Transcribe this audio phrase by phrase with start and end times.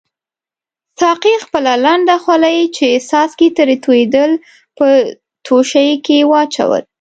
[0.99, 4.31] ساقي خپله لنده خولۍ چې څاڅکي ترې توییدل
[4.77, 4.87] په
[5.45, 6.83] دوشۍ کې واچول.